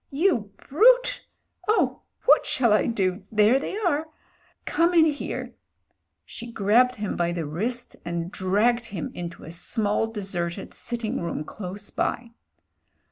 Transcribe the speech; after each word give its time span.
"You 0.09 0.51
brute! 0.67 1.27
Oh! 1.67 2.01
what 2.25 2.43
shall 2.43 2.73
I 2.73 2.87
do?— 2.87 3.21
there 3.31 3.59
they 3.59 3.77
are. 3.77 4.07
Come 4.65 4.95
in 4.95 5.05
here." 5.05 5.53
She 6.25 6.51
grabbed 6.51 6.95
him 6.95 7.15
by 7.15 7.31
the 7.31 7.45
wrist 7.45 7.95
and 8.03 8.31
dragged 8.31 8.85
him 8.85 9.11
into 9.13 9.43
a 9.43 9.51
small 9.51 10.07
deserted 10.07 10.73
sitting 10.73 11.21
room 11.21 11.43
close 11.43 11.91
by. 11.91 12.31